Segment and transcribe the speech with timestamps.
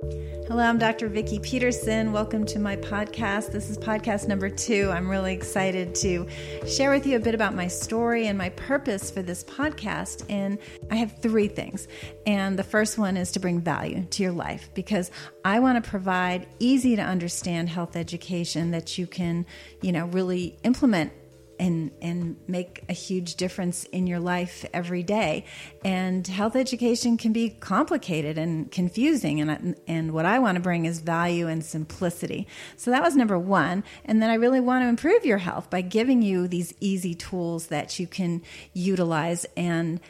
[0.00, 1.08] Hello, I'm Dr.
[1.08, 2.12] Vikki Petersen.
[2.12, 3.50] Welcome to my podcast.
[3.50, 4.90] This is podcast number two.
[4.92, 6.26] I'm really excited to
[6.68, 10.24] share with you a bit about my story and my purpose for this podcast.
[10.30, 10.58] And
[10.88, 11.88] I have three things.
[12.26, 15.10] And the first one is to bring value to your life because
[15.44, 19.46] I want to provide easy to understand health education that you can,
[19.82, 21.12] you know, really implement
[21.58, 25.44] and and make a huge difference in your life every day.
[25.84, 30.84] And health education can be complicated and confusing and and what I want to bring
[30.84, 32.46] is value and simplicity.
[32.76, 33.84] So that was number 1.
[34.04, 37.68] And then I really want to improve your health by giving you these easy tools
[37.68, 40.00] that you can utilize and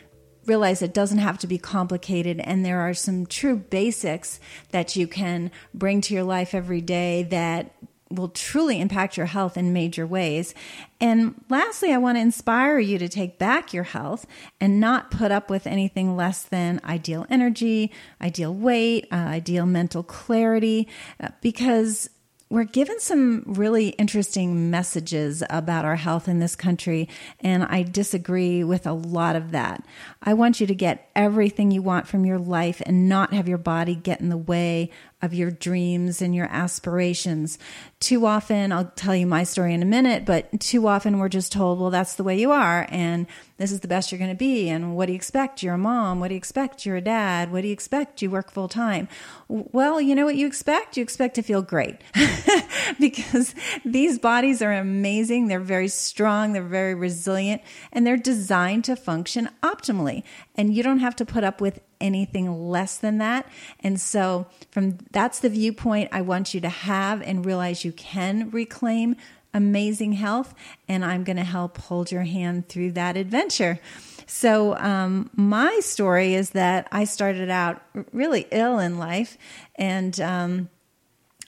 [0.49, 4.41] realize it doesn't have to be complicated and there are some true basics
[4.71, 7.75] that you can bring to your life every day that
[8.11, 10.55] will truly impact your health in major ways.
[11.01, 14.27] And lastly, I want to inspire you to take back your health
[14.61, 20.03] and not put up with anything less than ideal energy, ideal weight, uh, ideal mental
[20.03, 20.89] clarity,
[21.21, 22.11] uh, because
[22.51, 27.07] we're given some really interesting messages about our health in this country,
[27.41, 29.85] and I disagree with a lot of that.
[30.23, 33.59] I want you to get everything you want from your life and not have your
[33.59, 37.59] body get in the way of your dreams and your aspirations.
[37.99, 41.51] Too often, I'll tell you my story in a minute, but too often we're just
[41.51, 44.37] told, well, that's the way you are, and this is the best you're going to
[44.37, 44.69] be.
[44.69, 45.63] And what do you expect?
[45.63, 46.21] You're a mom.
[46.21, 46.87] What do you expect?
[46.87, 47.51] You're a dad.
[47.51, 48.23] What do you expect?
[48.23, 49.09] You work full time.
[49.49, 50.97] Well, you know what you expect?
[50.97, 51.97] You expect to feel great
[53.01, 55.49] because these bodies are amazing.
[55.49, 56.53] They're very strong.
[56.53, 60.23] They're very resilient and they're designed to function optimally.
[60.55, 63.47] And you don't have to put up with anything less than that.
[63.81, 68.51] And so from that's the viewpoint I want you to have and realize you can
[68.51, 69.17] reclaim
[69.55, 70.55] amazing health
[70.89, 73.81] and I'm going to help hold your hand through that adventure.
[74.27, 77.83] So, um, my story is that I started out
[78.13, 79.39] really ill in life
[79.77, 80.69] and um,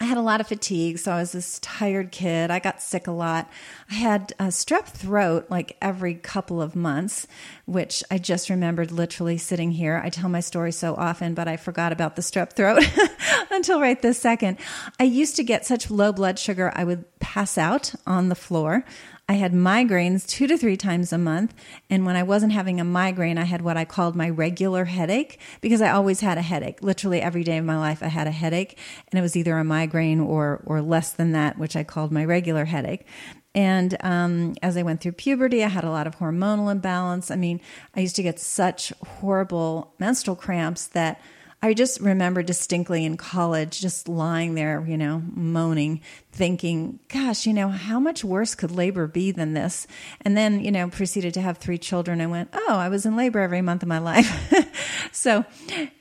[0.03, 2.51] I had a lot of fatigue, so I was this tired kid.
[2.51, 3.51] I got sick a lot.
[3.91, 7.27] I had a strep throat like every couple of months,
[7.67, 10.01] which I just remembered literally sitting here.
[10.03, 12.83] I tell my story so often, but I forgot about the strep throat
[13.51, 14.57] until right this second.
[14.99, 18.87] I used to get such low blood sugar, I would pass out on the floor.
[19.31, 21.55] I had migraines two to three times a month.
[21.89, 25.39] And when I wasn't having a migraine, I had what I called my regular headache
[25.61, 26.83] because I always had a headache.
[26.83, 28.77] Literally every day of my life, I had a headache
[29.09, 32.25] and it was either a migraine or, or less than that, which I called my
[32.25, 33.07] regular headache.
[33.55, 37.31] And um, as I went through puberty, I had a lot of hormonal imbalance.
[37.31, 37.61] I mean,
[37.95, 41.21] I used to get such horrible menstrual cramps that
[41.63, 46.01] I just remember distinctly in college just lying there, you know, moaning,
[46.33, 49.87] thinking, gosh, you know, how much worse could labor be than this?
[50.23, 52.23] And then, you know, proceeded to have three children.
[52.23, 54.55] I went, oh, I was in labor every month of my life.
[55.13, 55.45] so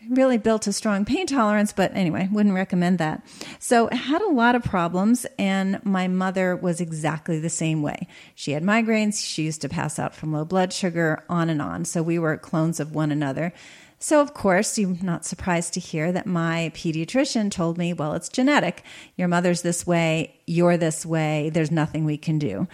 [0.09, 3.21] really built a strong pain tolerance, but anyway, wouldn't recommend that.
[3.59, 8.07] So had a lot of problems and my mother was exactly the same way.
[8.33, 9.21] She had migraines.
[9.21, 11.83] She used to pass out from low blood sugar on and on.
[11.83, 13.51] So we were clones of one another.
[13.99, 18.29] So, of course, you're not surprised to hear that my pediatrician told me, well, it's
[18.29, 18.83] genetic.
[19.17, 22.67] Your mother's this way, you're this way, there's nothing we can do.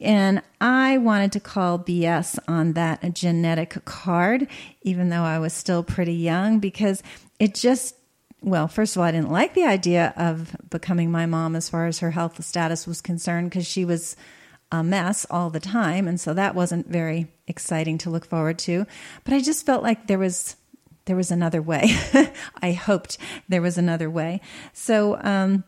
[0.00, 4.48] And I wanted to call BS on that genetic card,
[4.82, 7.02] even though I was still pretty young, because
[7.38, 7.94] it just
[8.42, 11.86] well, first of all, I didn't like the idea of becoming my mom as far
[11.86, 14.16] as her health status was concerned because she was
[14.72, 16.08] a mess all the time.
[16.08, 18.84] And so that wasn't very exciting to look forward to.
[19.22, 20.56] But I just felt like there was
[21.04, 21.96] there was another way.
[22.62, 23.18] I hoped
[23.48, 24.40] there was another way.
[24.72, 25.64] So, um,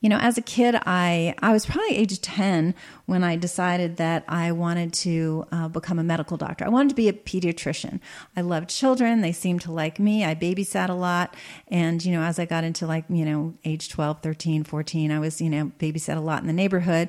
[0.00, 2.74] you know, as a kid, I I was probably age ten
[3.06, 6.64] when I decided that I wanted to uh, become a medical doctor.
[6.64, 8.00] I wanted to be a pediatrician.
[8.36, 10.24] I loved children; they seemed to like me.
[10.24, 11.36] I babysat a lot,
[11.68, 15.20] and you know, as I got into like you know age 12, 13, 14, I
[15.20, 17.08] was you know babysat a lot in the neighborhood,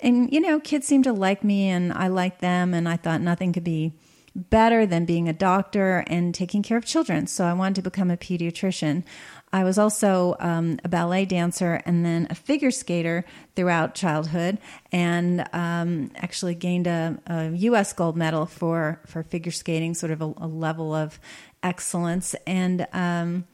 [0.00, 3.22] and you know, kids seemed to like me, and I liked them, and I thought
[3.22, 3.94] nothing could be
[4.34, 7.26] better than being a doctor and taking care of children.
[7.26, 9.04] So I wanted to become a pediatrician.
[9.52, 14.58] I was also um, a ballet dancer and then a figure skater throughout childhood,
[14.90, 17.92] and um, actually gained a, a, U.S.
[17.92, 21.20] gold medal for for figure skating, sort of a, a level of
[21.62, 22.34] excellence.
[22.48, 23.44] And um,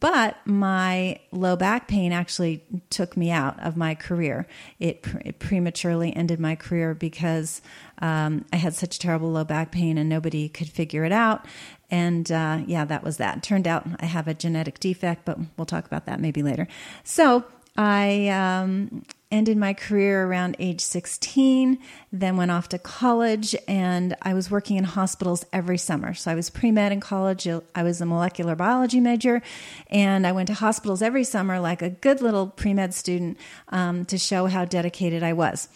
[0.00, 4.46] but my low back pain actually took me out of my career.
[4.78, 7.60] It, it prematurely ended my career because
[7.98, 11.46] um, I had such terrible low back pain and nobody could figure it out.
[11.90, 13.42] And uh, yeah, that was that.
[13.42, 16.66] Turned out I have a genetic defect, but we'll talk about that maybe later.
[17.02, 17.44] So
[17.76, 21.78] I um, ended my career around age 16,
[22.12, 26.14] then went off to college, and I was working in hospitals every summer.
[26.14, 29.42] So I was pre med in college, I was a molecular biology major,
[29.90, 33.36] and I went to hospitals every summer like a good little pre med student
[33.70, 35.68] um, to show how dedicated I was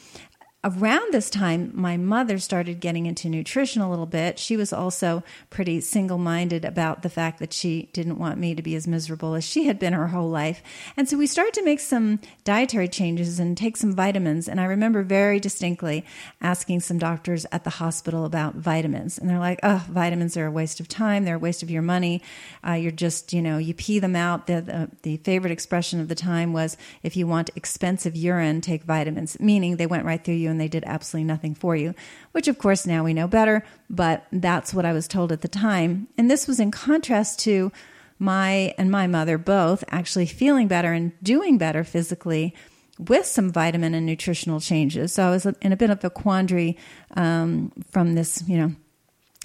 [0.64, 4.40] around this time, my mother started getting into nutrition a little bit.
[4.40, 8.62] She was also pretty single minded about the fact that she didn't want me to
[8.62, 10.60] be as miserable as she had been her whole life.
[10.96, 14.48] And so we started to make some dietary changes and take some vitamins.
[14.48, 16.04] And I remember very distinctly
[16.40, 19.16] asking some doctors at the hospital about vitamins.
[19.16, 21.82] And they're like, oh, vitamins are a waste of time, they're a waste of your
[21.82, 22.20] money.
[22.66, 24.48] Uh, you're just, you know, you pee them out.
[24.48, 28.82] The, the, the favorite expression of the time was if you want expensive urine, take
[28.82, 31.94] vitamins, meaning they went right through you and they did absolutely nothing for you,
[32.32, 35.48] which of course now we know better, but that's what I was told at the
[35.48, 36.08] time.
[36.16, 37.72] And this was in contrast to
[38.18, 42.54] my and my mother both actually feeling better and doing better physically
[42.98, 45.12] with some vitamin and nutritional changes.
[45.12, 46.76] So I was in a bit of a quandary
[47.16, 48.72] um, from this, you know,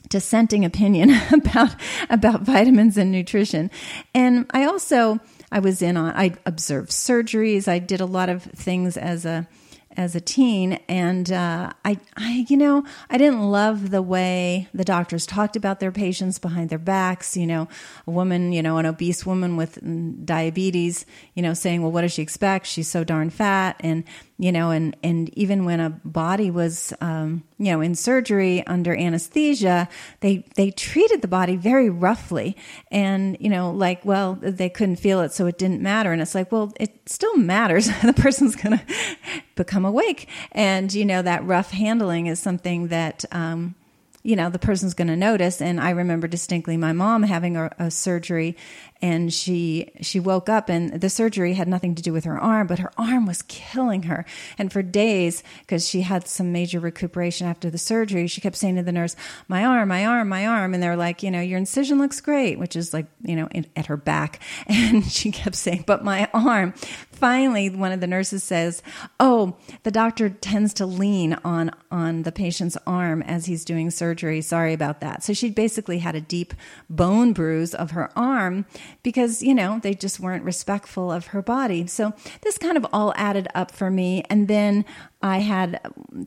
[0.10, 1.76] dissenting opinion about
[2.10, 3.70] about vitamins and nutrition.
[4.14, 5.20] And I also
[5.52, 7.68] I was in on I observed surgeries.
[7.68, 9.48] I did a lot of things as a
[9.96, 14.84] as a teen, and uh, I, I, you know, I didn't love the way the
[14.84, 17.38] doctors talked about their patients behind their backs.
[17.38, 17.68] You know,
[18.08, 19.80] a woman, you know, an obese woman with
[20.26, 21.06] diabetes,
[21.36, 22.68] you know, saying, "Well, what does she expect?
[22.68, 24.04] She's so darn fat," and
[24.44, 28.94] you know, and and even when a body was, um, you know, in surgery under
[28.94, 29.88] anesthesia,
[30.20, 32.58] they they treated the body very roughly,
[32.92, 36.36] and you know, like, well, they couldn't feel it, so it didn't matter, and it's
[36.36, 37.86] like, well, it still matters.
[38.04, 38.84] the person's gonna
[39.56, 43.24] become awake, and you know, that rough handling is something that.
[43.32, 43.76] Um,
[44.24, 45.62] you know the person's going to notice.
[45.62, 48.56] And i remember distinctly my mom having a, a, surgery
[49.02, 52.68] and she she woke up and the surgery had nothing to do with her arm
[52.68, 54.26] but her arm was killing her.
[54.58, 58.78] And for days because she had some major recuperation after the surgery she kept saying
[58.78, 59.16] to the nurse
[59.48, 60.74] my arm my arm my arm.
[60.74, 63.68] And they're like you know your incision looks great which is like you know in,
[63.76, 64.40] at her back.
[64.94, 66.74] And she kept saying but my arm.
[67.12, 68.82] Finally one of the nurses says
[69.20, 74.13] oh the doctor tends to lean on on the patient's arm as he's doing surgery
[74.42, 76.54] sorry about that so she basically had a deep
[76.90, 78.66] bone bruise of her arm
[79.02, 81.88] because, you know, they just weren't respectful of her body.
[81.88, 84.24] So this kind of all added up for me.
[84.30, 84.86] And then
[85.22, 85.80] I had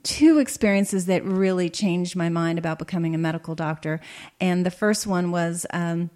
[0.03, 4.01] two experiences that really changed my mind about becoming a medical doctor.
[4.41, 6.11] And the first one was, um,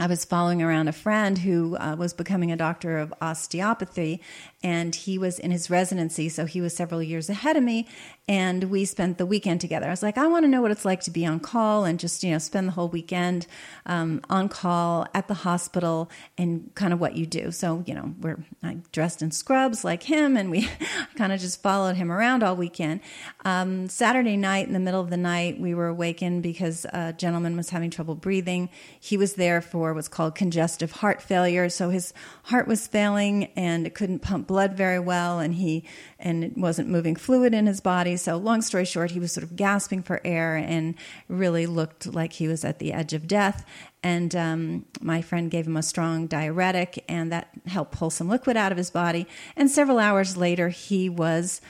[0.00, 4.22] I was following around a friend who uh, was becoming a doctor of osteopathy,
[4.62, 7.86] and he was in his residency, so he was several years ahead of me.
[8.26, 9.86] And we spent the weekend together.
[9.86, 11.98] I was like, I want to know what it's like to be on call and
[11.98, 13.46] just you know spend the whole weekend
[13.86, 17.50] um, on call at the hospital and kind of what you do.
[17.50, 20.66] So you know we're I dressed in scrubs like him, and we
[21.16, 23.00] kind of just followed him around all weekend.
[23.44, 27.54] Um, Saturday night, in the middle of the night, we were awakened because a gentleman
[27.56, 28.70] was having trouble breathing.
[28.98, 32.12] He was there for what's called congestive heart failure, so his
[32.44, 35.84] heart was failing and it couldn't pump blood very well and he
[36.18, 38.16] and it wasn't moving fluid in his body.
[38.16, 40.94] So long story short he was sort of gasping for air and
[41.28, 43.64] really looked like he was at the edge of death.
[44.02, 48.56] And um, my friend gave him a strong diuretic and that helped pull some liquid
[48.56, 49.26] out of his body.
[49.56, 51.60] And several hours later he was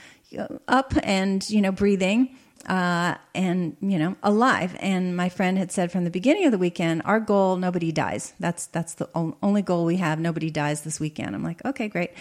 [0.68, 4.76] up and you know breathing uh, and you know alive.
[4.80, 8.34] And my friend had said from the beginning of the weekend, our goal: nobody dies.
[8.38, 10.18] That's that's the only goal we have.
[10.18, 11.34] Nobody dies this weekend.
[11.34, 12.12] I'm like, okay, great.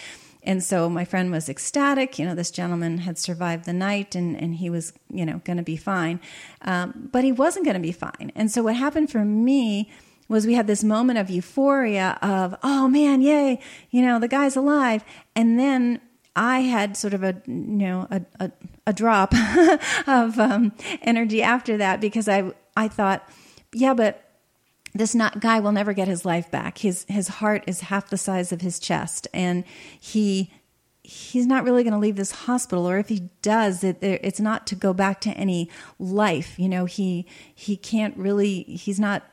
[0.42, 2.18] And so my friend was ecstatic.
[2.18, 5.58] You know, this gentleman had survived the night and, and he was, you know, going
[5.58, 6.20] to be fine.
[6.62, 8.32] Um, but he wasn't going to be fine.
[8.34, 9.90] And so what happened for me
[10.28, 13.60] was we had this moment of euphoria of, oh man, yay,
[13.90, 15.04] you know, the guy's alive.
[15.34, 16.00] And then
[16.36, 18.52] I had sort of a you know a a,
[18.88, 19.34] a drop
[20.06, 20.72] of um,
[21.02, 23.28] energy after that because I I thought,
[23.72, 24.24] yeah, but
[24.94, 26.78] this not guy will never get his life back.
[26.78, 29.64] His his heart is half the size of his chest, and
[29.98, 30.50] he
[31.02, 34.64] he's not really going to leave this hospital or if he does it it's not
[34.66, 35.68] to go back to any
[35.98, 39.24] life you know he he can't really he's not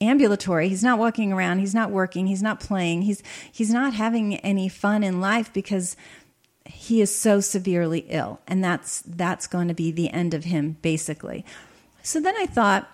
[0.00, 0.68] ambulatory.
[0.68, 1.58] He's not walking around.
[1.58, 2.26] He's not working.
[2.26, 3.02] He's not playing.
[3.02, 5.96] He's he's not having any fun in life because
[6.64, 10.76] he is so severely ill and that's that's going to be the end of him
[10.82, 11.44] basically.
[12.02, 12.90] So then i thought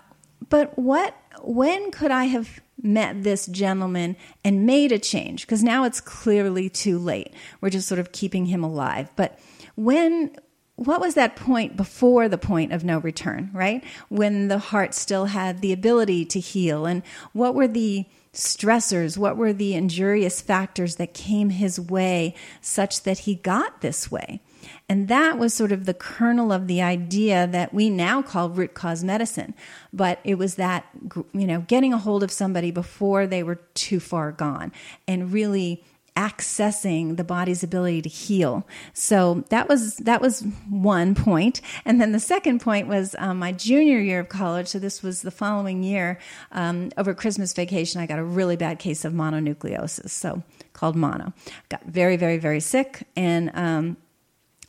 [0.49, 5.43] but what when could i have met this gentleman and made a change?
[5.43, 7.33] Because now it's clearly too late.
[7.61, 9.11] We're just sort of keeping him alive.
[9.17, 9.39] But
[9.77, 10.37] when
[10.77, 13.85] what was that point before the point of no return right?
[14.09, 19.19] When the heart still had the ability to heal and what were the stressors?
[19.19, 24.41] What were the injurious factors that came his way such that he got this way?
[24.89, 28.75] And that was sort of the kernel of the idea that we now call root
[28.75, 29.55] cause medicine.
[29.93, 30.87] But it was that,
[31.33, 34.73] you know, getting a hold of somebody before they were too far gone
[35.09, 35.83] and really
[36.21, 38.67] accessing the body's ability to heal.
[38.93, 43.53] So that was that was one point, and then the second point was um, my
[43.53, 44.69] junior year of college.
[44.69, 46.19] So this was the following year.
[46.53, 50.43] Um, over Christmas vacation, I got a really bad case of mononucleosis, so
[50.75, 51.33] called mono.
[51.71, 53.97] Got very very very sick, and um,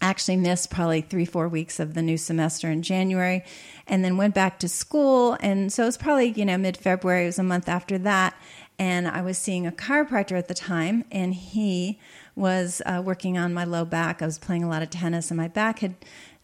[0.02, 3.44] actually missed probably three four weeks of the new semester in January,
[3.88, 5.38] and then went back to school.
[5.40, 7.24] And so it was probably you know mid February.
[7.24, 8.36] It was a month after that
[8.82, 12.00] and I was seeing a chiropractor at the time, and he
[12.36, 14.24] was uh, working on my low back.
[14.24, 15.94] I was playing a lot of tennis, and my back had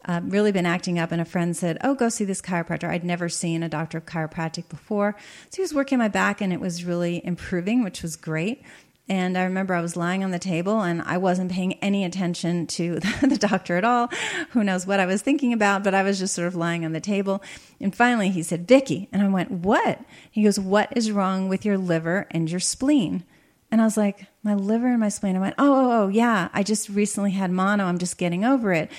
[0.06, 1.12] uh, really been acting up.
[1.12, 4.06] And a friend said, "Oh, go see this chiropractor." I'd never seen a doctor of
[4.06, 5.16] chiropractic before,
[5.50, 8.62] so he was working my back, and it was really improving, which was great.
[9.10, 12.68] And I remember I was lying on the table and I wasn't paying any attention
[12.68, 14.10] to the doctor at all.
[14.52, 16.92] Who knows what I was thinking about, but I was just sort of lying on
[16.92, 17.42] the table.
[17.80, 19.08] And finally he said, Vikki.
[19.14, 20.02] And I went, What?
[20.30, 23.24] He goes, What is wrong with your liver and your spleen?
[23.72, 25.38] And I was like, My liver and my spleen.
[25.38, 26.50] I went, Oh, oh, oh, yeah.
[26.54, 27.86] I just recently had mono.
[27.86, 28.92] I'm just getting over it.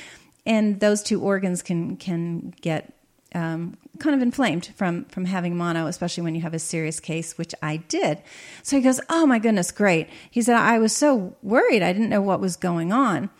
[0.46, 2.94] And those two organs can can get
[3.34, 7.36] um, kind of inflamed from from having mono, especially when you have a serious case,
[7.36, 8.22] which I did.
[8.62, 11.82] So he goes, "Oh my goodness, great." He said, "I was so worried.
[11.82, 13.30] I didn't know what was going on."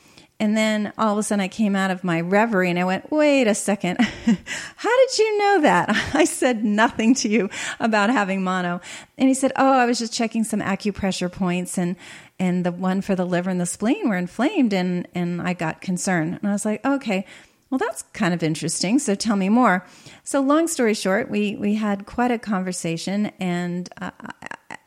[0.41, 3.11] And then all of a sudden I came out of my reverie and I went,
[3.11, 4.01] wait a second.
[4.77, 5.89] How did you know that?
[6.15, 8.81] I said nothing to you about having mono.
[9.17, 11.97] And he said, oh, I was just checking some acupressure points and,
[12.39, 15.81] and the one for the liver and the spleen were inflamed and, and I got
[15.81, 16.39] concerned.
[16.41, 17.27] And I was like, okay,
[17.71, 18.99] well, that's kind of interesting.
[18.99, 19.85] So tell me more.
[20.25, 23.27] So, long story short, we, we had quite a conversation.
[23.39, 24.11] And uh,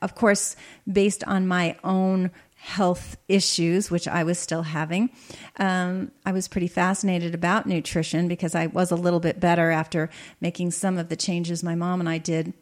[0.01, 0.55] of course,
[0.91, 5.09] based on my own health issues, which I was still having,
[5.57, 10.09] um, I was pretty fascinated about nutrition because I was a little bit better after
[10.39, 12.53] making some of the changes my mom and I did.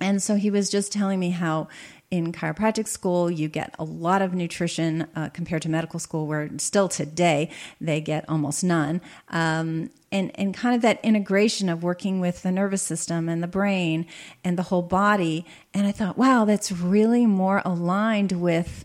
[0.00, 1.68] And so he was just telling me how
[2.14, 6.48] in chiropractic school, you get a lot of nutrition uh, compared to medical school, where
[6.58, 9.00] still today they get almost none.
[9.30, 13.48] Um, and, and kind of that integration of working with the nervous system and the
[13.48, 14.06] brain
[14.44, 15.44] and the whole body.
[15.74, 18.84] And I thought, wow, that's really more aligned with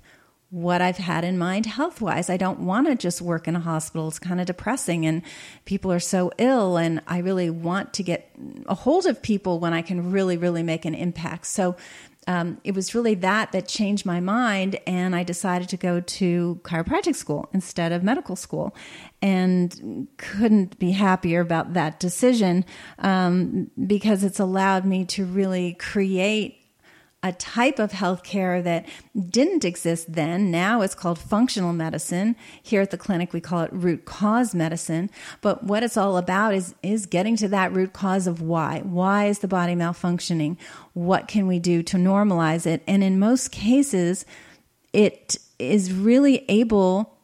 [0.51, 2.29] what I've had in mind health wise.
[2.29, 4.07] I don't want to just work in a hospital.
[4.07, 5.21] It's kind of depressing and
[5.65, 6.77] people are so ill.
[6.77, 8.31] And I really want to get
[8.65, 11.45] a hold of people when I can really, really make an impact.
[11.45, 11.75] So
[12.29, 16.61] um, it was really that that changed my mind, and I decided to go to
[16.61, 18.75] chiropractic school instead of medical school,
[19.19, 22.65] and couldn't be happier about that decision
[22.99, 26.58] um, because it's allowed me to really create
[27.21, 28.85] a type of healthcare that
[29.29, 30.49] didn't exist then.
[30.49, 32.37] Now it's called functional medicine.
[32.63, 35.09] Here at the clinic, we call it root cause medicine.
[35.41, 38.81] But what it's all about is, is getting to that root cause of why.
[38.85, 40.57] Why is the body malfunctioning?
[40.93, 42.83] What can we do to normalize it?
[42.87, 44.25] And in most cases,
[44.93, 47.17] it is really able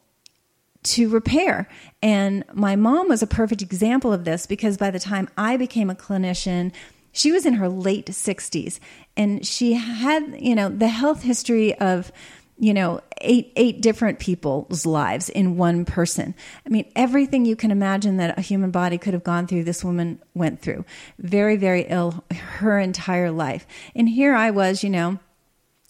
[0.82, 1.68] to repair.
[2.02, 5.90] And my mom was a perfect example of this because by the time I became
[5.90, 6.72] a clinician,
[7.16, 8.78] she was in her late 60s
[9.16, 12.12] and she had, you know, the health history of
[12.58, 16.34] you know eight eight different people's lives in one person.
[16.64, 19.84] I mean everything you can imagine that a human body could have gone through this
[19.84, 20.86] woman went through.
[21.18, 23.66] Very very ill her entire life.
[23.94, 25.18] And here i was you know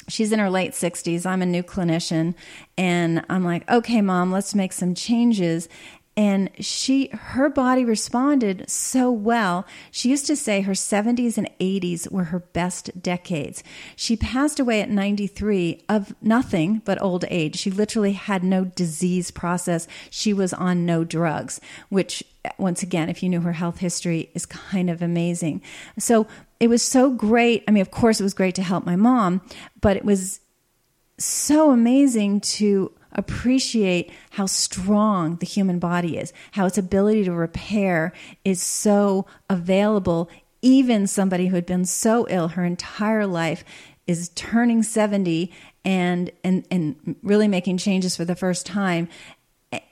[0.08, 2.34] she's in her late 60s i'm a new clinician
[2.76, 5.68] and i'm like okay mom let's make some changes
[6.16, 9.66] and she her body responded so well.
[9.90, 13.62] She used to say her 70s and 80s were her best decades.
[13.96, 17.56] She passed away at 93 of nothing but old age.
[17.56, 19.86] She literally had no disease process.
[20.08, 22.24] She was on no drugs which
[22.58, 25.60] once again if you knew her health history is kind of amazing.
[25.98, 26.26] So
[26.60, 27.62] it was so great.
[27.68, 29.42] I mean of course it was great to help my mom
[29.82, 30.40] but it was
[31.18, 38.12] so amazing to appreciate how strong the human body is, how its ability to repair
[38.44, 40.30] is so available.
[40.62, 43.64] Even somebody who had been so ill her entire life
[44.06, 45.52] is turning 70
[45.84, 49.08] and and and really making changes for the first time.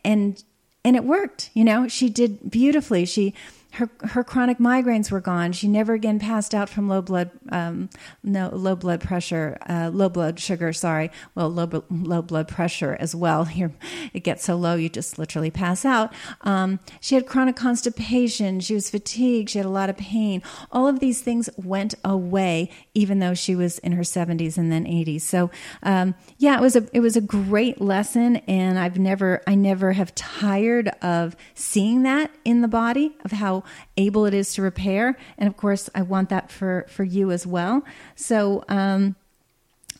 [0.04, 0.42] And
[0.84, 1.88] and it worked you know?
[1.88, 3.04] She did beautifully.
[3.06, 3.34] She
[3.74, 5.52] her her chronic migraines were gone.
[5.52, 7.90] She never again passed out from low blood um,
[8.22, 10.72] no low blood pressure, uh, low blood sugar.
[10.72, 13.44] Sorry, well low low blood pressure as well.
[13.54, 13.72] Here
[14.12, 16.12] it gets so low you just literally pass out.
[16.42, 18.60] Um, she had chronic constipation.
[18.60, 19.50] She was fatigued.
[19.50, 20.42] She had a lot of pain.
[20.70, 24.84] All of these things went away, even though she was in her 70s and then
[24.84, 25.22] 80s.
[25.22, 25.50] So
[25.82, 29.92] um, yeah, it was a it was a great lesson, and I've never I never
[29.92, 33.63] have tired of seeing that in the body of how
[33.96, 35.16] able it is to repair.
[35.38, 37.82] And of course, I want that for, for you as well.
[38.14, 39.16] So, um,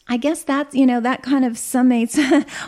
[0.06, 2.18] I guess that's, you know that kind of summates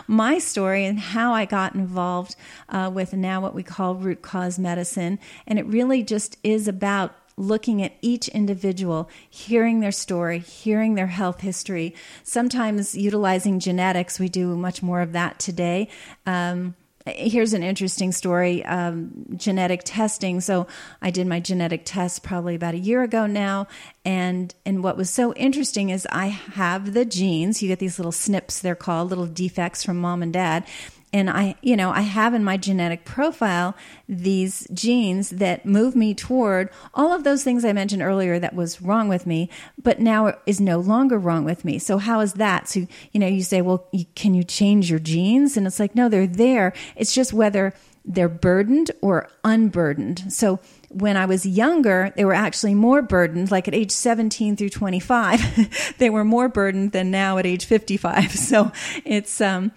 [0.07, 2.35] my story and how I got involved
[2.69, 7.13] uh, with now what we call root cause medicine, and it really just is about
[7.37, 11.93] looking at each individual, hearing their story, hearing their health history.
[12.23, 15.87] Sometimes utilizing genetics, we do much more of that today.
[16.25, 16.75] Um,
[17.15, 20.41] here's an interesting story um, genetic testing.
[20.41, 20.67] So
[21.01, 23.67] i did my genetic test probably about a year ago now.
[24.05, 27.61] And and what was so interesting is i have the genes.
[27.61, 30.65] You get these little SNPs they're called little defects from mom and dad
[31.13, 33.75] and I, you know, I have in my genetic profile
[34.09, 38.81] these genes that move me toward all of those things I mentioned earlier that was
[38.81, 39.49] wrong with me,
[39.81, 41.79] but now is no longer wrong with me.
[41.79, 42.67] So how is that?
[42.67, 45.55] So, you know, you say, well, can you change your genes?
[45.55, 46.73] And it's like, no, they're there.
[46.97, 47.73] It's just whether
[48.03, 50.31] they're burdened or unburdened.
[50.31, 50.59] So
[50.99, 53.51] when I was younger, they were actually more burdened.
[53.51, 58.35] Like at age 17 through 25, they were more burdened than now at age 55.
[58.47, 58.71] So
[59.03, 59.73] it's, um,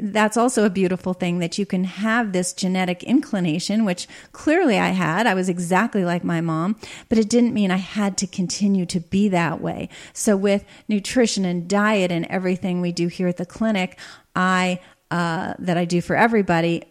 [0.00, 4.88] that's also a beautiful thing that you can have this genetic inclination, which clearly I
[4.88, 5.26] had.
[5.26, 6.76] I was exactly like my mom,
[7.10, 9.90] but it didn't mean I had to continue to be that way.
[10.14, 13.98] So with nutrition and diet and everything we do here at the clinic,
[14.34, 16.84] I, uh, that I do for everybody,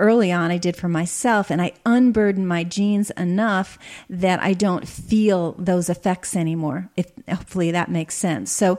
[0.00, 3.78] early on I did for myself, and I unburden my genes enough
[4.08, 6.90] that I don't feel those effects anymore.
[6.96, 8.50] If hopefully that makes sense.
[8.50, 8.78] So.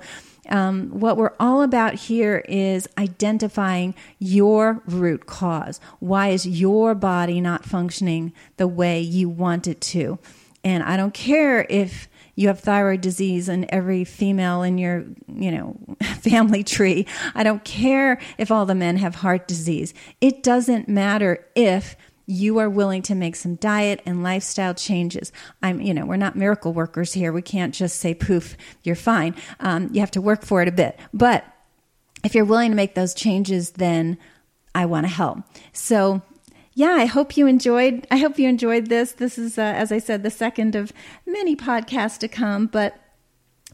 [0.50, 5.80] Um, what we're all about here is identifying your root cause.
[6.00, 10.18] Why is your body not functioning the way you want it to?
[10.64, 15.52] And I don't care if you have thyroid disease and every female in your, you
[15.52, 15.78] know,
[16.22, 17.06] family tree.
[17.36, 19.94] I don't care if all the men have heart disease.
[20.20, 21.96] It doesn't matter if
[22.26, 25.32] you are willing to make some diet and lifestyle changes.
[25.62, 27.34] I'm, you know, we're not miracle workers here.
[27.34, 29.36] We can't just say, poof, you're fine.
[29.60, 30.98] Um, you have to work for it a bit.
[31.14, 31.44] But
[32.24, 34.18] if you're willing to make those changes, then
[34.74, 35.40] I want to help.
[35.74, 36.22] So
[36.74, 38.08] yeah, I hope you enjoyed.
[38.10, 39.14] I hope you enjoyed this.
[39.14, 40.94] This is, uh, as I said, the second of
[41.26, 42.68] many podcasts to come.
[42.68, 42.96] But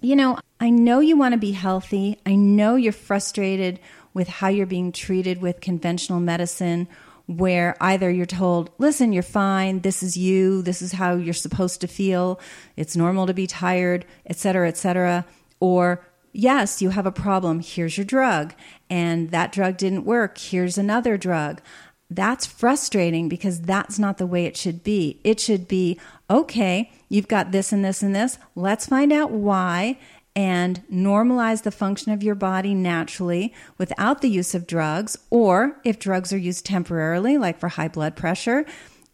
[0.01, 2.19] you know, I know you want to be healthy.
[2.25, 3.79] I know you're frustrated
[4.13, 6.88] with how you're being treated with conventional medicine,
[7.27, 9.81] where either you're told, "Listen, you're fine.
[9.81, 10.62] This is you.
[10.62, 12.39] This is how you're supposed to feel.
[12.75, 15.25] It's normal to be tired, etc., etc."
[15.60, 17.60] Or yes, you have a problem.
[17.60, 18.53] Here's your drug.
[18.89, 20.38] And that drug didn't work.
[20.38, 21.62] Here's another drug
[22.09, 25.19] that's frustrating because that's not the way it should be.
[25.23, 28.37] It should be, okay, you've got this and this and this.
[28.55, 29.99] Let's find out why
[30.35, 35.17] and normalize the function of your body naturally without the use of drugs.
[35.29, 38.65] Or if drugs are used temporarily, like for high blood pressure,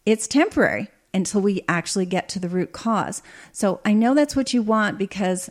[0.06, 3.22] it's temporary until we actually get to the root cause.
[3.52, 5.48] So I know that's what you want because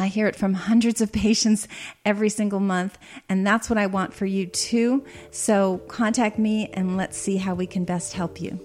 [0.00, 1.68] I hear it from hundreds of patients
[2.04, 5.04] every single month, and that's what I want for you too.
[5.30, 8.58] So contact me and let's see how we can best help you.